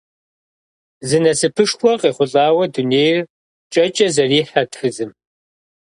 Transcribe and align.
Зы 1.07 1.17
насыпышхуэ 1.23 1.93
къехъулӀауэ 2.01 2.65
дунейр 2.73 3.19
кӀэкӀэ 3.73 4.07
зэрихьэрт 4.15 4.71
фызым. 4.79 5.11